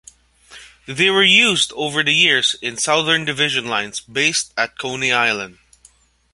They 0.87 1.11
were 1.11 1.21
used 1.23 1.71
over 1.73 2.01
the 2.01 2.11
years 2.11 2.55
in 2.59 2.75
Southern 2.75 3.23
Division 3.23 3.67
lines 3.67 3.99
based 3.99 4.51
at 4.57 4.75
Coney 4.79 5.11
Island. 5.11 5.59